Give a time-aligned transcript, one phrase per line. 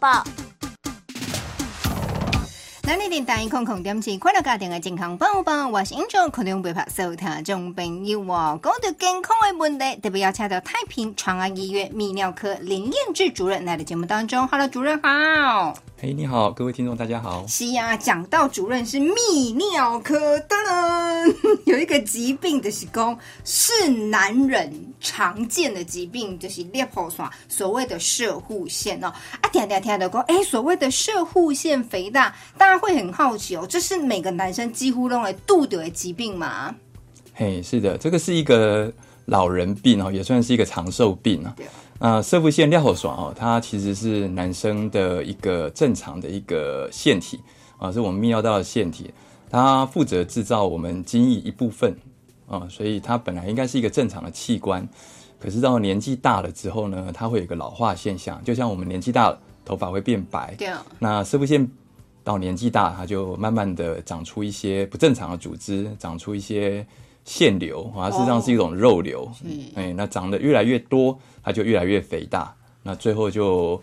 [0.00, 0.24] 报。
[2.82, 8.58] 咱呢电台空空点起快乐家庭的健康宝宝，我是英雄，可能被拍收听众朋友哦。
[8.60, 14.48] 讲到健康的问题，特别要请到太平长安医院泌尿科林彦志主任来的节目当中。
[14.48, 15.76] Hello，主任好。
[16.02, 17.46] 嘿，你好，各位听众，大家好。
[17.46, 20.18] 是呀，讲到主任是泌尿科
[20.48, 20.56] 的，
[21.70, 29.08] 有一个疾病就是讲是男人常见的疾病，就是裂泡酸，所谓的射护腺哦。
[29.42, 36.74] 啊，听听听的讲，哎，所谓的射护腺肥大，大家会很好奇哦，这是每个男生几乎都会度的疾病吗？
[37.34, 38.90] 嘿，是的，这个是一个
[39.26, 41.56] 老人病哦，也算是一个长寿病啊。
[41.98, 47.38] 啊，射腹腺尿后爽哦，它其实是男生的一个正常的一个腺体
[47.76, 49.12] 啊，是我们泌尿道的腺体，
[49.50, 51.94] 它负责制造我们精液一部分
[52.48, 54.88] 啊，所以它本来应该是一个正常的器官，
[55.38, 61.70] 可是到年纪大了之后呢，它会有一个老化现象，就像我们年纪大了，头发会变白，对那射腹腺
[62.24, 66.86] 到年纪大，它就慢慢的长出一些不正常的组织，长出一些。
[67.30, 69.30] 腺瘤啊，事实上是一种肉瘤，
[69.76, 73.80] 哎，那长得越来越多，它就越来越肥大，那最后就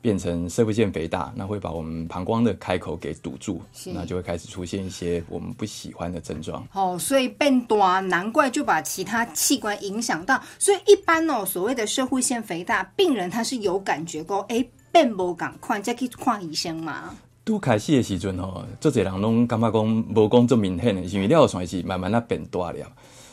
[0.00, 3.62] 变成射会腺肥大，那会把我们膀胱的开口给堵住，
[3.94, 6.66] 那就会开始出现一些我们不喜欢的症状。
[6.72, 10.42] 哦，所以变多，难怪就把其他器官影响到。
[10.58, 17.14] 所以一般哦，所谓的射会腺肥大，病人他是有感觉过，哎，变不赶快再去看医生嘛。
[17.48, 22.86] 拄开始的时阵吼，做侪人拢感觉讲无讲这么明显的，因为尿酸是慢慢啊变大了，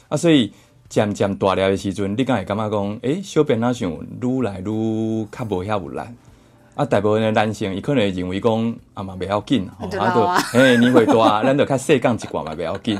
[0.07, 0.53] 啊，所以
[0.88, 5.99] 渐渐大了的时阵，你敢会感觉讲，诶，小便那像愈来愈较无遐有力，
[6.75, 12.97] 啊，大部分的男性伊可能会认为讲啊嘛袂要紧，吼啊，都，诶，年岁大， 咱就较细讲一寡嘛袂要紧，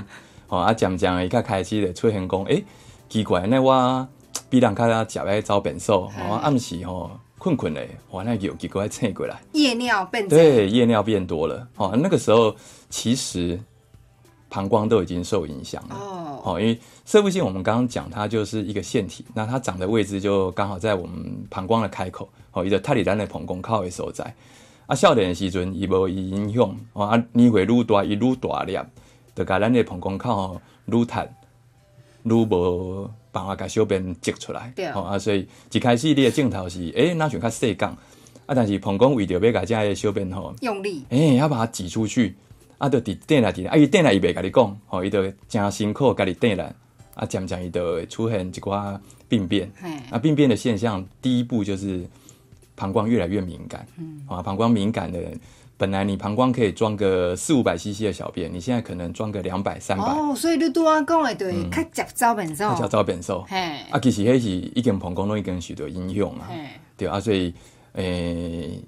[0.48, 2.62] 吼，啊，渐渐伊较开始咧出现讲，诶，
[3.08, 4.06] 奇怪，那我
[4.50, 7.10] 比人较食来早便数，吼，暗时吼。
[7.46, 11.96] 困困嘞，哇，那有几个蹭过来，夜尿变对，夜尿变多了哦。
[11.96, 12.56] 那个时候
[12.90, 13.60] 其实
[14.50, 16.42] 膀胱都已经受影响了哦。
[16.44, 24.34] 哦，因为射部腺我们刚刚讲它就是一个腺体，那它长的位置就刚好在我们膀胱的开口哦，一个泰里丹的膀胱靠的所在。
[24.88, 28.76] 啊，少年的时阵伊无伊影响哦，啊，年会愈大伊愈大粒，
[29.36, 31.24] 就甲咱的膀胱靠愈塌
[32.24, 33.08] 愈无。
[33.36, 37.92] 办法把小便挤出来，哦啊，所以一开始你的镜头是，诶，那像较细讲，
[38.46, 42.34] 啊，但是膀胱为着要甲这的小便吼，用力，诶，要把它挤出去，
[42.78, 46.74] 啊，就伫电来伫，啊，伊电来伊袂甲你讲，吼，伊就真辛苦甲你电来，
[47.14, 48.98] 啊，渐渐伊就会出现一寡
[49.28, 49.70] 病变，
[50.10, 52.08] 啊，病变的现象，第一步就是
[52.74, 55.20] 膀胱越来越敏感，嗯，啊，膀胱敏感的。
[55.78, 60.06] 本来你膀胱可以装个四五百 CC 的小便，你现在可能装个两百三百。
[60.06, 63.44] 哦，所以你拄啊讲的对，较脚招便瘦，较招便瘦。
[63.48, 63.58] 嘿，
[63.90, 66.50] 啊，其实迄是已经膀胱拢已经许多影响啊。
[66.96, 67.54] 对啊，所以
[67.94, 68.80] 诶，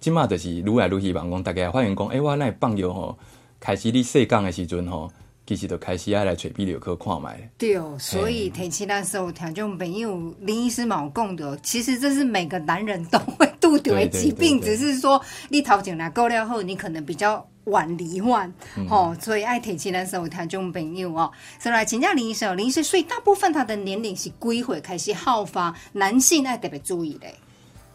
[0.00, 3.18] 今嘛就是愈来愈希望讲大家发现讲，诶，我那放药吼，
[3.60, 5.10] 开始你细讲的时阵吼。
[5.44, 7.50] 其实就开始爱来找泌尿科看卖。
[7.58, 18.52] 对哦，所以提起那时候听众朋友林医师冇讲的，其实这是每个男人都会度的疾病，只是说你头前来够了后，你可能比较晚罹患，
[18.88, 27.34] 哦，所以爱提起那时候听众朋友哦，所以来请教林医生，林医生，所以大部分他的年龄是归回开始好发，男性爱特别注意嘞。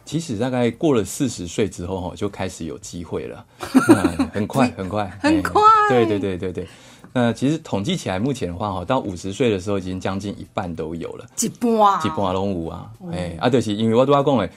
[0.04, 3.44] 其实大概过了四十岁之后，哈，就开始有机会了，
[4.32, 6.66] 很快，很快，很快，对对对对对。
[7.12, 11.26] 那其实统计起来，目前的话哈，到五十岁的时候，已经将近一半都有了。
[11.40, 11.70] 一半，
[12.04, 12.90] 一半拢有啊！
[13.12, 14.50] 哎，啊，就是因为我都要讲诶，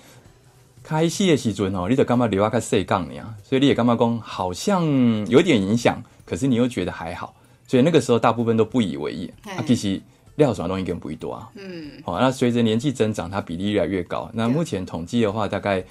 [0.84, 4.86] 开戏的时阵哦，你就感觉流啊较细杠你啊，所以你也感觉讲好像
[5.28, 7.34] 有点影响，可是你又觉得还好，
[7.68, 9.32] 所以那个时候大部分都不以为意。
[9.46, 10.02] 啊，其实
[10.36, 11.50] 尿什么东西根本不会多啊。
[11.56, 11.92] 嗯。
[12.04, 14.30] 好，那随着年纪增长，它比例越来越高。
[14.34, 15.84] 那目前统计的话，大概。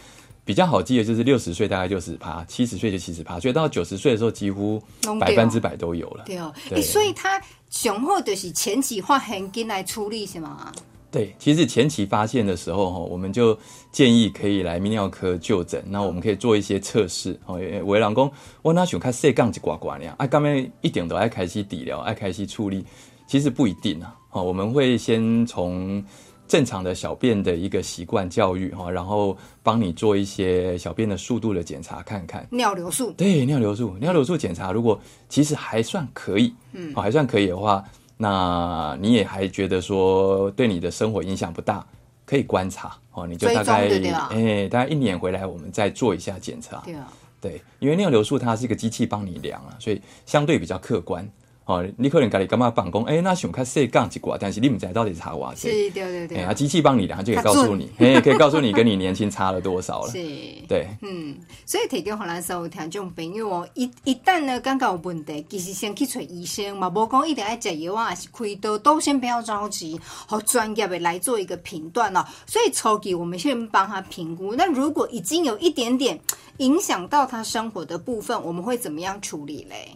[0.42, 4.82] 比较好记的就是六十岁大概就十趴，七十岁就七十趴，所以到九十岁的时候几乎
[5.20, 6.24] 百分之百都有了。
[6.26, 10.72] 对哦，哎，所以他雄厚的是前期化很紧来处理是吗？
[11.10, 13.58] 对，其实前期发现的时候哈，我们就
[13.90, 17.61] 建议可以来泌尿科就诊，那我们可以做一些测试哦。
[17.84, 18.31] 为老公，
[18.62, 22.84] 我那想看细杠子刮刮那样，啊，刚刚一点都爱开始底疗，爱开始处理，
[23.26, 24.14] 其实不一定啊。
[24.31, 26.02] 哦，我们会先从。
[26.49, 33.12] 正常的小便的一个习惯教育哈，然后帮你做一些小便的速度的检查，看看尿流速。
[33.12, 37.84] 对，尿流速，尿流速检查，如果其实还算可以，嗯，哦，还算可以的话，
[38.22, 41.82] 那你也还觉得说对你的生活影响不大，
[42.26, 43.88] 可以观察哦，你就大概
[44.31, 46.82] 哎，大概一年回来我们再做一下检查。
[46.84, 51.26] 对啊，对，因为尿流速它是一个机器帮你量啊，所以相对比较客观。
[51.70, 55.90] 哦，你可能家己感觉放讲，哎，那想较细杠一寡，但是你唔知到底差偌是，济。
[55.90, 56.38] 对对对。
[56.38, 60.11] 哎，啊，机器帮你量，它就可以告诉你，哎，可以告诉你 跟你年轻差了多少了。
[60.11, 60.19] 是，
[60.67, 72.25] 对，嗯，所以提供互咱所有听众朋友哦，一一旦呢感觉有问题，其实先去找医生嘛，无讲一定要食药啊，还是开刀，都先不要着急，好专业的来做一个评断哦。
[72.46, 76.19] 所以初期我们先帮他评估，那如果已经有一点点
[76.56, 79.93] 影响到他生活的部分，我们会怎么样处理嘞？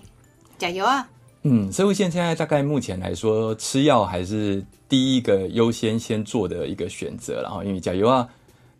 [0.56, 1.08] 加油啊！
[1.46, 8.26] 嗯，社会线现在大概目前来说，吃药还是第一个优先先做的一个选择，然后因为加油啊，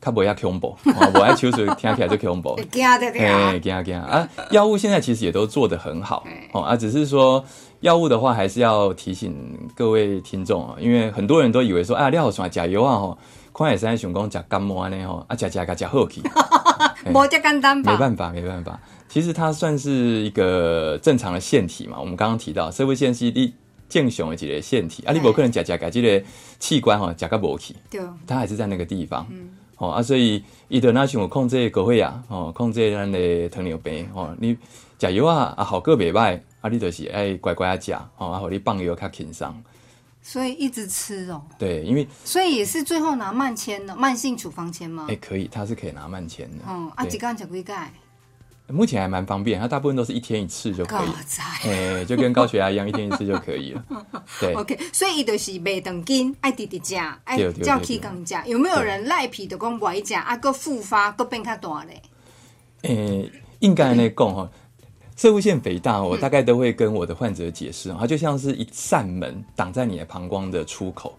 [0.00, 0.74] 它不要恐怖，
[1.14, 4.26] 我爱秋水听起来就恐怖，惊的惊，哎，惊惊啊！
[4.50, 7.44] 药物现在其实也都做得很好哦啊，只是说
[7.80, 9.34] 药物的话，还是要提醒
[9.74, 13.18] 各位听众啊，因为很多人都以为说，啊，你好爽假油啊吼，
[13.52, 16.22] 看也是想讲食感冒安尼吼，啊，食食甲食好去，
[17.12, 17.92] 无这简单吧？
[17.92, 18.80] 没办法，没办法。
[19.14, 22.00] 其实它算是一个正常的腺体嘛。
[22.00, 23.54] 我们刚刚提到，社会腺是你
[23.88, 26.26] 健雄的几个腺体，啊，你不可能假假改这个
[26.58, 29.24] 器官哈，假个无去，对，它还是在那个地方。
[29.30, 34.58] 嗯，哦啊，所以伊得那想控制高血压，哦，控制咱的糖尿病，哦，你
[34.98, 39.54] 加油啊啊，好个袂歹，啊，你就是爱乖乖啊食，哦，啊，好你放药较轻松。
[40.22, 41.40] 所以一直吃哦。
[41.56, 45.06] 对，因为所以也是最后拿慢签的慢性处方签吗？
[45.08, 46.64] 哎，可以，它是可以拿慢签的。
[46.66, 47.92] 哦，啊，几缸食几盖？
[48.68, 53.84] 目前还蛮方便，它大部分都是一天一次就可以，哎，就跟高血压一样，一天一次就可以了。
[54.40, 58.34] 对，OK，所以伊就是袂等紧，爱滴滴食，爱叫起刚食。
[58.46, 62.02] 有没有人赖皮的讲不爱食，啊，个复发，个变较大嘞？
[62.82, 64.50] 诶，应该来讲哈，
[65.14, 71.18] 射物腺肥大，我大概都会跟我的患者解释，它就像是一扇门挡在你的膀胱的出口，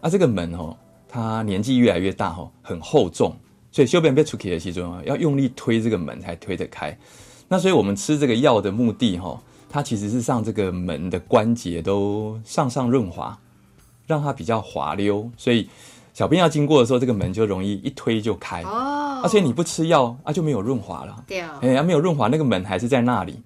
[0.00, 0.74] 啊，这个门哦，
[1.06, 3.36] 它年纪越来越大哈，很厚重。
[3.76, 6.96] 所以修边被出去的时候啊，要用力推这个门才推得开。
[7.46, 9.38] 那所以我们吃这个药的目的哈，
[9.68, 13.38] 它其实是让这个门的关节都上上润滑，
[14.06, 15.30] 让它比较滑溜。
[15.36, 15.68] 所以
[16.14, 18.62] 小便要经过的时候，这个门就容易一推就开。
[18.62, 21.22] 哦，而且你不吃药啊，就没有润滑了。
[21.26, 23.38] 对啊，哎，没有润滑，那个门还是在那里。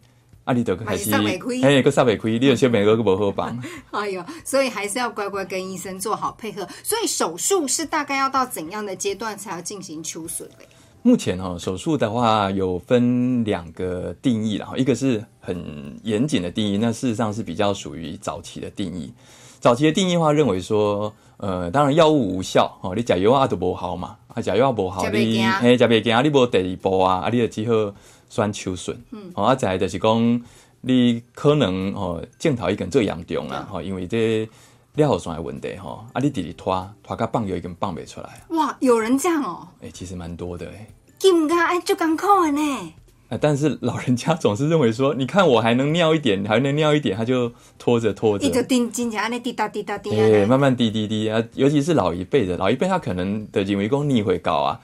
[0.51, 3.57] 啊，你得开始，哎，个煞袂开，你的小便个无好放。
[3.93, 6.67] 哎呦，所以还是要乖乖跟医生做好配合。
[6.83, 10.67] 所以手术是大概要到怎样的阶段才要进行秋损嘞？
[11.03, 19.13] 目前哈，手术的话有分两个定义然后一个是很严谨的定义，那事实上是比较属于早期的定义。
[19.61, 27.95] 早期的定义话认为说，呃，当然药物无效哦，你假药啊都不好嘛，啊假药不好，你哎假别惊，你无第二步啊，啊你就只好。
[28.31, 30.43] 酸秋笋，嗯，哦，啊，再就是讲，
[30.81, 34.49] 你可能哦，镜头已经最严重啦，吼，因为这
[34.95, 38.43] 尿酸的问题，吼，啊，你直直拖拖个棒又已经棒不出来。
[38.51, 39.69] 哇，有人这样哦？
[39.83, 40.87] 哎，其实蛮多的哎。
[41.19, 42.95] 金噶哎，就刚扣完呢。
[43.29, 50.11] 啊，但是老人家总是认为说，你看我还能尿一点，还能尿一点，他就拖着拖着，一直滴金家那滴答滴答滴。
[50.19, 54.81] 哎，慢慢滴滴滴啊，尤其是老一辈的，老一辈他可能的认为讲逆会高啊。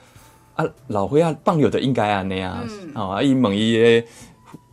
[0.57, 2.61] 啊，老岁仔放有的应该安尼啊，
[2.93, 4.05] 哦，啊，伊问伊诶。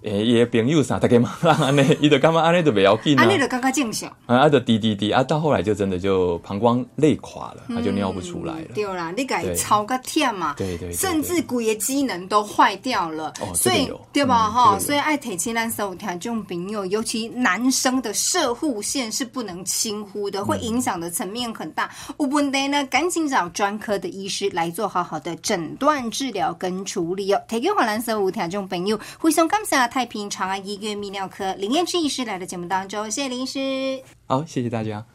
[0.05, 4.09] 诶，伊诶朋友啥，大概嘛 安尼，伊就感觉安尼就袂要紧啊，安尼就感觉正常。
[4.27, 8.69] 啊，啊，就滴滴滴，啊，到后来就真的就膀胱累垮了，他就尿不出来了。
[8.75, 13.33] 对啦，你改超个忝嘛，对对，甚至骨液机能都坏掉了。
[13.41, 14.51] 哦，所以对吧？
[14.51, 21.91] 哈，所以爱提起咱所有听众朋友，尤其男生的射护线是不能轻忽的，会影响的层面很大。
[22.19, 27.41] 有问题呢，赶紧找专科的医师来做好好的诊断、治疗跟处理哦。
[27.49, 29.94] 提给华兰所有听众朋友，非常感谢。
[29.95, 34.03] 太平长安医院泌尿科林燕之医师来到节目当中，谢谢林医师。
[34.27, 35.07] 好，谢谢大家。